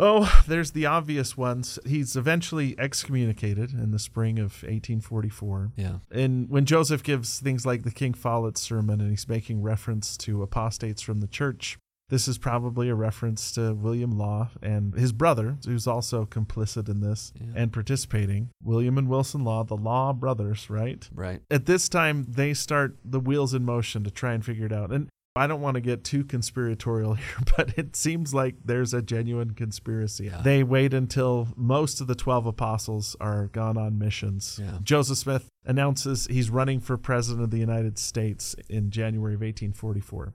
[0.02, 1.78] Oh, there's the obvious ones.
[1.86, 5.74] He's eventually excommunicated in the spring of 1844.
[5.76, 5.98] Yeah.
[6.10, 10.42] And when Joseph gives things like the King Follett sermon and he's making reference to
[10.42, 15.58] apostates from the church, this is probably a reference to William Law and his brother,
[15.66, 17.48] who's also complicit in this Yeah.
[17.56, 18.50] and participating.
[18.64, 21.08] William and Wilson Law, the Law brothers, right?
[21.14, 21.42] Right.
[21.52, 24.92] At this time, they start the wheels in motion to try and figure it out.
[24.92, 25.10] And
[25.40, 29.52] I don't want to get too conspiratorial here, but it seems like there's a genuine
[29.52, 30.26] conspiracy.
[30.26, 30.42] Yeah.
[30.42, 34.60] They wait until most of the 12 apostles are gone on missions.
[34.62, 34.80] Yeah.
[34.84, 40.34] Joseph Smith announces he's running for president of the United States in January of 1844.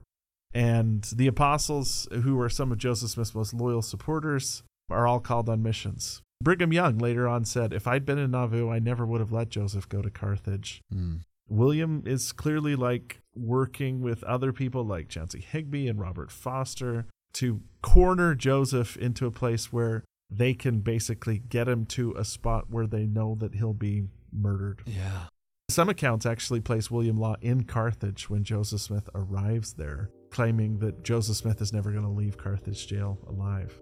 [0.55, 5.49] And the apostles, who are some of Joseph Smith's most loyal supporters, are all called
[5.49, 6.23] on missions.
[6.41, 9.49] Brigham Young later on said, If I'd been in Nauvoo, I never would have let
[9.49, 10.81] Joseph go to Carthage.
[10.93, 11.21] Mm.
[11.47, 17.61] William is clearly like working with other people like Chauncey Higbee and Robert Foster to
[17.81, 22.87] corner Joseph into a place where they can basically get him to a spot where
[22.87, 24.81] they know that he'll be murdered.
[24.85, 25.25] Yeah.
[25.69, 31.03] Some accounts actually place William Law in Carthage when Joseph Smith arrives there, claiming that
[31.03, 33.79] Joseph Smith is never going to leave Carthage jail alive.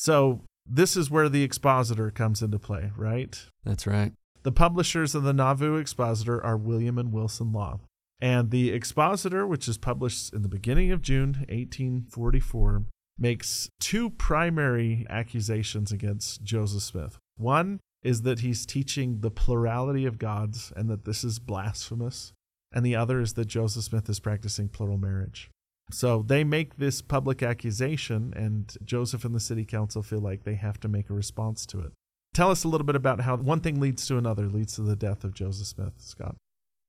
[0.00, 3.38] So, this is where the expositor comes into play, right?
[3.64, 4.14] That's right.
[4.44, 7.80] The publishers of the Nauvoo Expositor are William and Wilson Law.
[8.18, 12.84] And the Expositor, which is published in the beginning of June 1844,
[13.18, 17.18] makes two primary accusations against Joseph Smith.
[17.36, 22.32] One is that he's teaching the plurality of gods and that this is blasphemous.
[22.72, 25.50] And the other is that Joseph Smith is practicing plural marriage.
[25.92, 30.54] So they make this public accusation, and Joseph and the city council feel like they
[30.54, 31.92] have to make a response to it.
[32.32, 34.96] Tell us a little bit about how one thing leads to another, leads to the
[34.96, 36.36] death of Joseph Smith, Scott.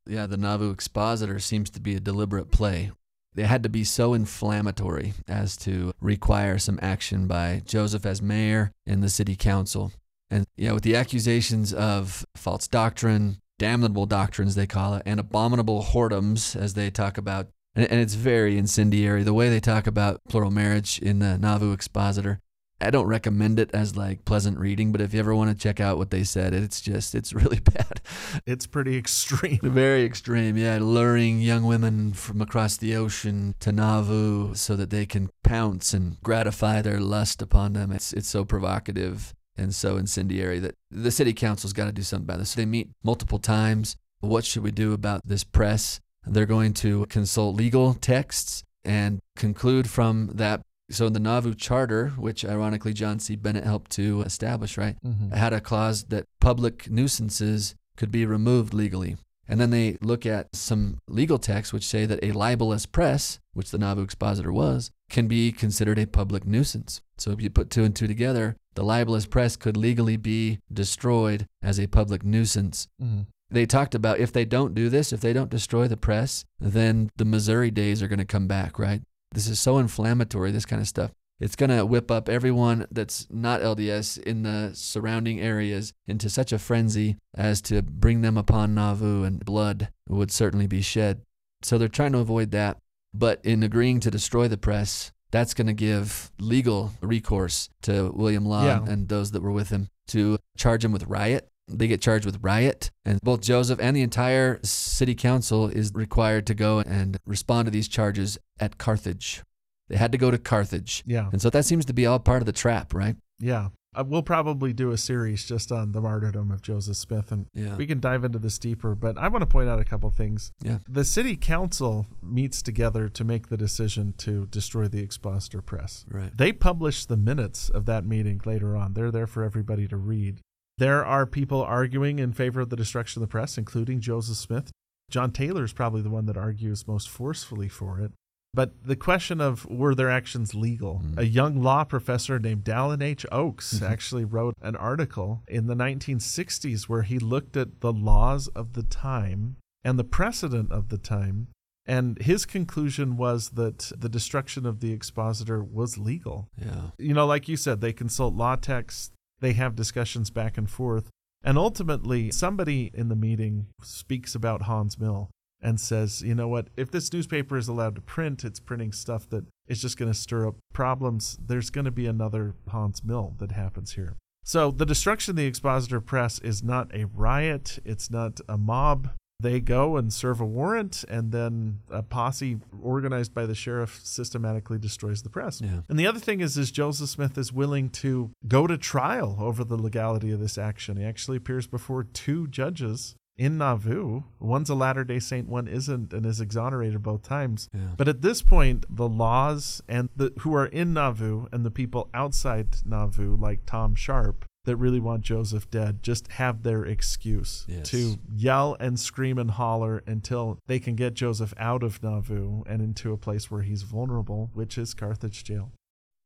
[0.07, 2.91] Yeah, the Nauvoo Expositor seems to be a deliberate play.
[3.33, 8.71] They had to be so inflammatory as to require some action by Joseph as mayor
[8.85, 9.91] and the city council.
[10.29, 15.83] And yeah, with the accusations of false doctrine, damnable doctrines, they call it, and abominable
[15.83, 17.47] whoredoms, as they talk about.
[17.75, 19.23] And, and it's very incendiary.
[19.23, 22.39] The way they talk about plural marriage in the Nauvoo Expositor,
[22.81, 25.79] I don't recommend it as like pleasant reading, but if you ever want to check
[25.79, 28.01] out what they said, it's just, it's really bad.
[28.45, 29.59] It's pretty extreme.
[29.63, 30.79] Very extreme, yeah.
[30.81, 36.19] Luring young women from across the ocean to Nauvoo so that they can pounce and
[36.21, 37.91] gratify their lust upon them.
[37.91, 42.25] It's it's so provocative and so incendiary that the city council's got to do something
[42.25, 42.55] about this.
[42.55, 43.95] They meet multiple times.
[44.21, 45.99] What should we do about this press?
[46.25, 50.61] They're going to consult legal texts and conclude from that.
[50.89, 53.35] So the Nauvoo Charter, which ironically John C.
[53.35, 54.97] Bennett helped to establish, right?
[55.05, 55.31] Mhm.
[55.33, 59.15] had a clause that public nuisances could be removed legally.
[59.47, 63.71] And then they look at some legal texts which say that a libelous press, which
[63.71, 67.01] the Nauvoo Expositor was, can be considered a public nuisance.
[67.17, 71.47] So if you put two and two together, the libelous press could legally be destroyed
[71.61, 72.87] as a public nuisance.
[73.01, 73.25] Mhm.
[73.51, 77.09] They talked about if they don't do this, if they don't destroy the press, then
[77.17, 79.01] the Missouri days are going to come back, right?
[79.33, 81.11] This is so inflammatory, this kind of stuff.
[81.39, 86.53] It's going to whip up everyone that's not LDS in the surrounding areas into such
[86.53, 91.21] a frenzy as to bring them upon Nauvoo, and blood would certainly be shed.
[91.63, 92.77] So they're trying to avoid that.
[93.13, 98.45] But in agreeing to destroy the press, that's going to give legal recourse to William
[98.45, 98.85] Law Yeah.
[98.87, 101.49] and those that were with him to charge him with riot.
[101.67, 106.45] They get charged with riot, and both Joseph and the entire city council is required
[106.47, 109.41] to go and respond to these charges at Carthage.
[109.87, 111.03] They had to go to Carthage.
[111.05, 111.29] Yeah.
[111.31, 113.15] And so that seems to be all part of the trap, right?
[113.39, 113.69] Yeah.
[113.93, 117.75] Uh, we'll probably do a series just on the martyrdom of Joseph Smith, and Yeah.
[117.75, 118.95] we can dive into this deeper.
[118.95, 120.53] But I want to point out a couple things.
[120.63, 120.77] Yeah.
[120.87, 126.05] The city council meets together to make the decision to destroy the Expositor Press.
[126.09, 126.31] Right.
[126.35, 128.93] They publish the minutes of that meeting later on.
[128.93, 130.39] They're there for everybody to read.
[130.81, 134.71] There are people arguing in favor of the destruction of the press, including Joseph Smith.
[135.11, 138.13] John Taylor is probably the one that argues most forcefully for it.
[138.51, 141.03] But the question of were their actions legal?
[141.05, 141.19] Mm.
[141.19, 143.27] A young law professor named Dallin H.
[143.31, 143.89] Oakes Mhm.
[143.91, 148.81] actually wrote an article in the 1960s where he looked at the laws of the
[148.83, 151.49] time and the precedent of the time.
[151.85, 156.89] And his conclusion was that the destruction of the expositor was legal Yeah.
[156.97, 159.11] you know, like you said, they consult law texts,
[159.41, 161.09] they have discussions back and forth.
[161.43, 165.29] And ultimately, somebody in the meeting speaks about Haun's Mill
[165.61, 169.29] and says, you know what, if this newspaper is allowed to print, it's printing stuff
[169.29, 171.37] that is just going to stir up problems.
[171.43, 174.17] There's going to be another Haun's Mill that happens here.
[174.43, 179.11] So the destruction of the Expositor Press is not a riot, it's not a mob.
[179.41, 184.77] They go and serve a warrant, and then a posse organized by the sheriff systematically
[184.77, 185.61] destroys the press.
[185.61, 185.81] Yeah.
[185.89, 189.63] And the other thing is, is Joseph Smith is willing to go to trial over
[189.63, 190.97] the legality of this action.
[190.97, 194.21] He actually appears before two judges in Nauvoo.
[194.39, 197.69] One's a Latter day Saint, one isn't, and is exonerated both times.
[197.73, 197.95] Yeah.
[197.97, 202.09] But at this point, the laws and the who are in Nauvoo and the people
[202.13, 207.89] outside Nauvoo, like Tom Sharp, that really want Joseph dead, just have their excuse Yes.
[207.89, 212.81] to yell and scream and holler until they can get Joseph out of Nauvoo and
[212.81, 215.71] into a place where he's vulnerable, which is Carthage jail.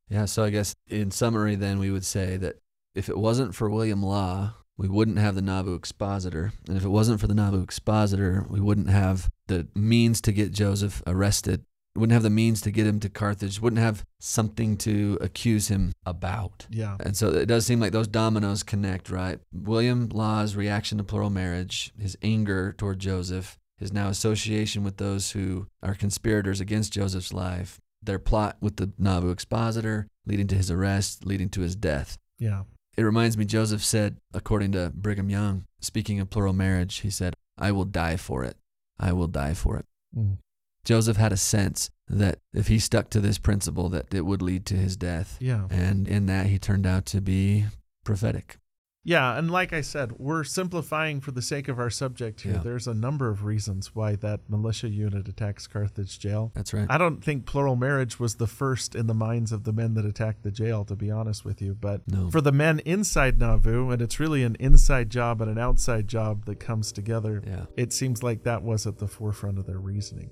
[0.10, 2.58] Yeah, so I guess in summary, then we would say that
[2.94, 6.52] if it wasn't for William Law, we wouldn't have the Nauvoo Expositor.
[6.68, 10.52] And if it wasn't for the Nauvoo Expositor, we wouldn't have the means to get
[10.52, 11.64] Joseph arrested,
[11.96, 15.94] wouldn't have the means to get him to Carthage, wouldn't have something to accuse him
[16.06, 16.68] about.
[16.70, 16.98] Yeah.
[17.00, 19.40] And so it does seem like those dominoes connect, right?
[19.54, 25.32] William Law's reaction to plural marriage, his anger toward Joseph, his now association with those
[25.32, 30.72] who are conspirators against Joseph's life, their plot with the Nauvoo expositor, leading to his
[30.72, 32.18] arrest, leading to his death.
[32.40, 32.64] Yeah.
[32.98, 37.36] It reminds me, Joseph said, according to Brigham Young, speaking of plural marriage, he said,
[37.58, 38.58] I will die for it.
[39.00, 39.86] I will die for it.
[40.18, 40.38] Mm.
[40.86, 44.66] Joseph had a sense that if he stuck to this principle, that it would lead
[44.68, 45.38] to his death.
[45.42, 45.66] Yeah.
[45.70, 47.66] And in that, he turned out to be
[48.04, 48.58] prophetic.
[49.08, 52.54] Yeah, and like I said, we're simplifying for the sake of our subject here.
[52.54, 52.62] Yeah.
[52.64, 56.52] There's a number of reasons why that militia unit attacks Carthage jail.
[56.56, 56.88] That's right.
[56.90, 60.06] I don't think plural marriage was the first in the minds of the men that
[60.06, 61.76] attacked the jail, to be honest with you.
[61.80, 62.32] But No.
[62.32, 66.46] for the men inside Nauvoo, and it's really an inside job and an outside job
[66.46, 67.66] that comes together, Yeah.
[67.78, 70.32] it seems like that was at the forefront of their reasoning.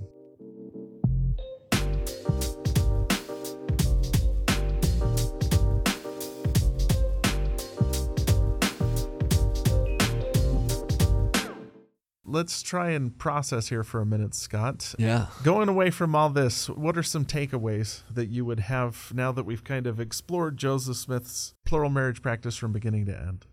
[12.34, 14.96] Let's try and process here for a minute, Scott.
[14.98, 15.28] Yeah.
[15.44, 19.46] Going away from all this, what are some takeaways that you would have now that
[19.46, 23.46] we've kind of explored Joseph Smith's plural marriage practice from beginning to end?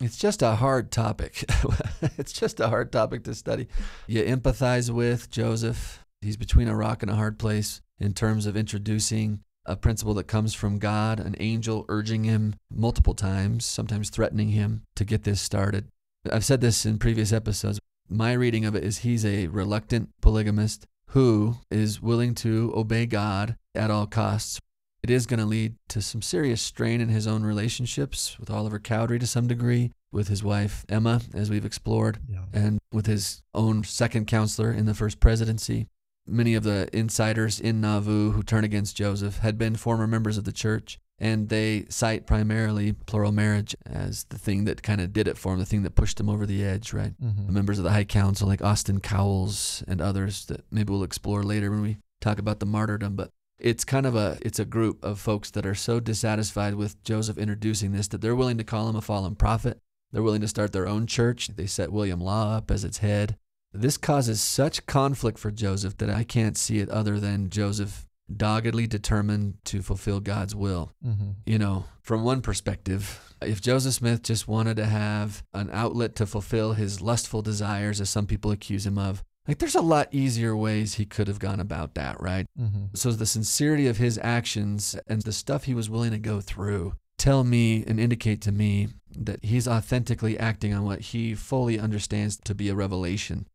[0.00, 1.44] It's just a hard topic.
[2.16, 3.68] it's just a hard topic to study.
[4.06, 6.02] You empathize with Joseph.
[6.22, 10.28] He's between a rock and a hard place in terms of introducing a principle that
[10.28, 15.42] comes from God, an angel urging him multiple times, sometimes threatening him to get this
[15.42, 15.88] started.
[16.32, 17.77] I've said this in previous episodes.
[18.08, 23.56] My reading of it is he's a reluctant polygamist who is willing to obey God
[23.74, 24.60] at all costs.
[25.02, 28.78] It is going to lead to some serious strain in his own relationships with Oliver
[28.78, 32.44] Cowdery to some degree, with his wife Emma, as we've explored, Yeah.
[32.52, 35.86] and with his own second counselor in the first presidency.
[36.26, 40.44] Many of the insiders in Nauvoo who turn against Joseph had been former members of
[40.44, 45.26] the church, and they cite primarily plural marriage as the thing that kind of did
[45.26, 47.12] it for him, the thing that pushed him over the edge, right?
[47.20, 47.52] Mm-hmm.
[47.52, 51.70] members of the High Council like Austin Cowles and others that maybe we'll explore later
[51.70, 53.16] when we talk about the martyrdom.
[53.16, 57.02] But it's kind of a it's a group of folks that are so dissatisfied with
[57.02, 59.80] Joseph introducing this that they're willing to call him a fallen prophet.
[60.12, 61.48] They're willing to start their own church.
[61.48, 63.36] They set William Law up as its head.
[63.72, 68.86] This causes such conflict for Joseph that I can't see it other than Joseph doggedly
[68.86, 71.30] determined to fulfill God's will Mm-hmm.
[71.46, 76.26] you know, from one perspective, if Joseph Smith just wanted to have an outlet to
[76.26, 80.54] fulfill his lustful desires, as some people accuse him of, like there's a lot easier
[80.56, 82.46] ways he could have gone about that, right?
[82.60, 82.86] Mm-hmm.
[82.94, 86.94] So the sincerity of his actions and the stuff he was willing to go through
[87.16, 92.36] tell me and indicate to me that he's authentically acting on what he fully understands
[92.36, 93.48] to be a revelation.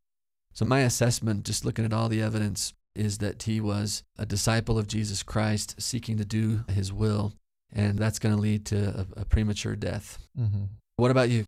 [0.52, 4.78] So my assessment, just looking at all the evidence, is that he was a disciple
[4.78, 7.32] of Jesus Christ seeking to do his will,
[7.72, 10.18] and that's going to lead to a, a premature death.
[10.38, 10.64] Mm-hmm.
[10.96, 11.44] What about you?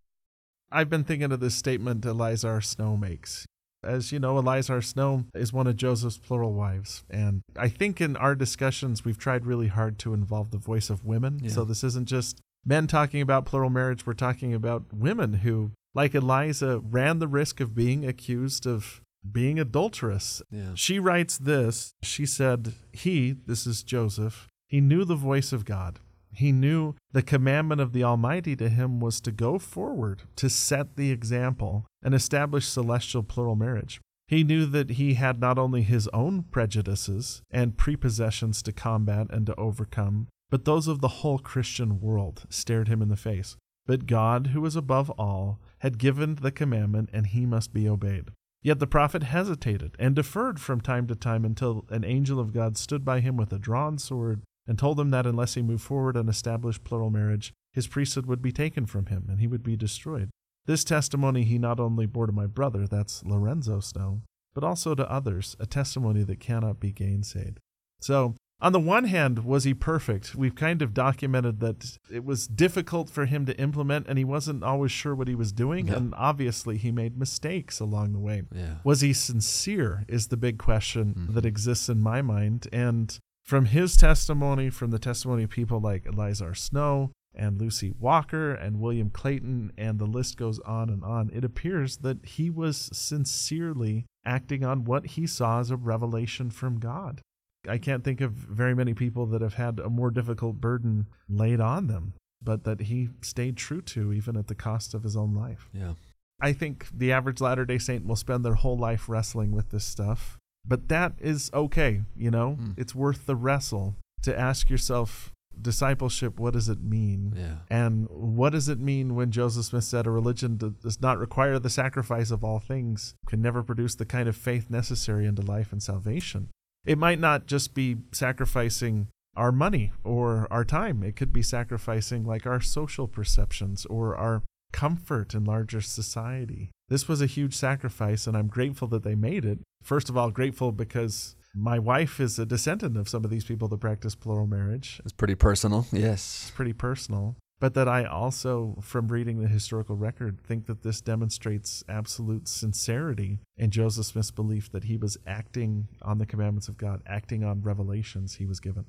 [0.70, 2.61] I've been thinking of this statement Eliza R.
[2.61, 3.47] Snow makes.
[3.84, 4.82] As you know, Eliza R.
[4.82, 7.05] Snow is one of Joseph's plural wives.
[7.09, 11.05] And I think in our discussions, we've tried really hard to involve the voice of
[11.05, 11.38] women.
[11.40, 11.51] Yeah.
[11.51, 16.14] So this isn't just men talking about plural marriage, we're talking about women who, like
[16.14, 19.01] Eliza, ran the risk of being accused of
[19.33, 20.43] being adulterous.
[20.51, 20.72] Yeah.
[20.74, 21.95] She writes this.
[22.03, 26.01] She said, He, this is Joseph, he knew the voice of God.
[26.33, 30.97] He knew the commandment of the Almighty to him was to go forward, to set
[30.97, 34.01] the example, and establish celestial plural marriage.
[34.29, 39.47] He knew that he had not only his own prejudices and prepossessions to combat and
[39.47, 43.57] to overcome, but those of the whole Christian world stared him in the face.
[43.87, 48.31] But God, who is above all, had given the commandment, and he must be obeyed.
[48.66, 52.76] Yet the prophet hesitated and deferred from time to time until an angel of God
[52.76, 56.16] stood by him with a drawn sword and told him that unless he moved forward
[56.16, 59.76] and established plural marriage, his priesthood would be taken from him and he would be
[59.76, 60.30] destroyed.
[60.64, 65.08] This testimony he not only bore to my brother, that's Lorenzo Snow, but also to
[65.08, 67.58] others, a testimony that cannot be gainsaid.
[68.00, 70.34] So, on the one hand, was he perfect?
[70.34, 74.64] We've kind of documented that it was difficult for him to implement and he wasn't
[74.64, 75.88] always sure what he was doing.
[75.88, 75.96] Yeah.
[75.96, 78.42] And obviously, he made mistakes along the way.
[78.54, 78.76] Yeah.
[78.82, 80.04] Was he sincere?
[80.09, 81.34] Is the big question Mhm.
[81.34, 82.66] that exists in my mind.
[82.72, 86.54] And from his testimony, from the testimony of people like Eliza R.
[86.54, 91.44] Snow and Lucy Walker and William Clayton, and the list goes on and on, it
[91.44, 97.20] appears that he was sincerely acting on what he saw as a revelation from God.
[97.68, 101.60] I can't think of very many people that have had a more difficult burden laid
[101.60, 105.34] on them, but that he stayed true to even at the cost of his own
[105.34, 105.68] life.
[105.72, 105.94] Yeah.
[106.40, 109.84] I think the average Latter day Saint will spend their whole life wrestling with this
[109.84, 110.38] stuff.
[110.66, 112.58] But that is okay, you know?
[112.60, 112.74] Mm.
[112.76, 117.32] It's worth the wrestle to ask yourself discipleship, what does it mean?
[117.36, 117.58] Yeah.
[117.70, 121.58] And what does it mean when Joseph Smith said a religion that does not require
[121.58, 125.72] the sacrifice of all things can never produce the kind of faith necessary unto life
[125.72, 126.50] and salvation?
[126.87, 131.03] It might not just be sacrificing our money or our time.
[131.03, 136.70] It could be sacrificing like our social perceptions or our comfort in larger society.
[136.89, 139.59] This was a huge sacrifice, and I'm grateful that they made it.
[139.82, 143.66] First of all, grateful because my wife is a descendant of some of these people
[143.68, 145.01] that practice plural marriage.
[145.05, 145.87] It's pretty personal.
[145.91, 146.43] Yes.
[146.43, 147.37] It's pretty personal.
[147.59, 153.38] But that I also, from reading the historical record, think that this demonstrates absolute sincerity
[153.57, 157.62] in Joseph Smith's belief that he was acting on the commandments of God, acting on
[157.62, 158.84] revelations he was given.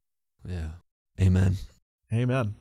[0.46, 0.72] Yeah.
[1.20, 1.58] Amen.
[2.14, 2.56] Amen.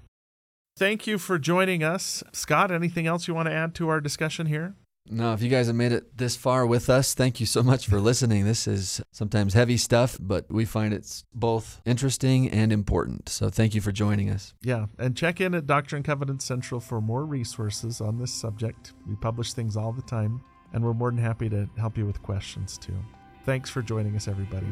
[0.78, 2.22] Thank you for joining us.
[2.32, 4.74] Scott, anything else you want to add to our discussion here?
[5.08, 7.86] No, if you guys have made it this far with us, thank you so much
[7.86, 8.44] for listening.
[8.44, 13.28] This is sometimes heavy stuff, but we find it's both interesting and important.
[13.28, 14.52] So thank you for joining us.
[14.62, 18.94] Yeah, and check in at Doctrine and Covenants Central for more resources on this subject.
[19.08, 20.42] We publish things all the time,
[20.72, 22.96] and we're more than happy to help you with questions too.
[23.44, 24.66] Thanks for joining us, everybody.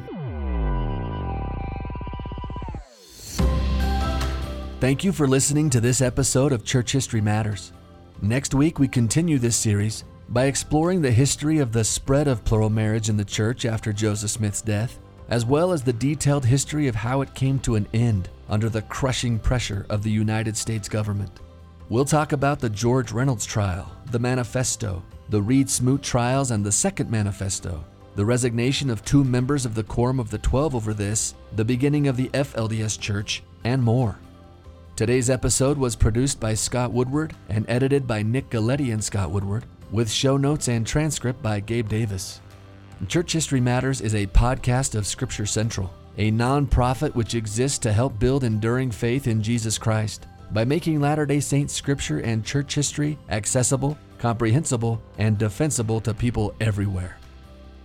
[4.81, 7.73] Thank you for listening to this episode of Church History Matters.
[8.21, 12.71] Next week, we continue this series by exploring the history of the spread of plural
[12.71, 14.99] marriage in the church after Joseph Smith's death,
[15.29, 18.83] as well as the detailed history of how it came to an end under the
[18.83, 21.41] crushing pressure of the United States government.
[21.89, 26.73] We'll talk about the George Reynolds trial, the manifesto, the Reed Smoot trials, and the
[26.73, 31.35] Second Manifesto, the resignation of two members of the Quorum of the Twelve over this,
[31.57, 34.19] the beginning of the FLDS Church, and more.
[34.97, 39.65] Today's episode was produced by Scott Woodward and edited by Nick Galieti and Scott Woodward,
[39.95, 42.41] with show notes and transcript by Gabe Davis.
[43.07, 45.89] Church History Matters is a podcast of Scripture Central,
[46.19, 51.25] a nonprofit which exists to help build enduring faith in Jesus Christ by making Latter
[51.27, 57.17] day Saints scripture and church history accessible, comprehensible, and defensible to people everywhere.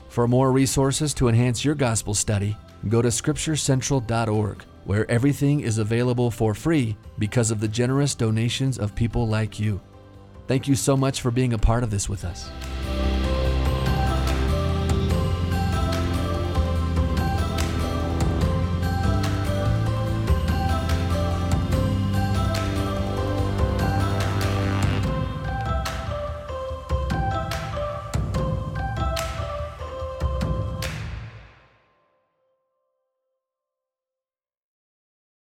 [0.08, 2.58] For more resources to enhance your gospel study,
[2.88, 8.96] go to scripturecentral.org, where everything is available for free because of the generous donations of
[8.96, 9.80] people like you.
[10.50, 12.50] Thank you so much for being a part of this with us.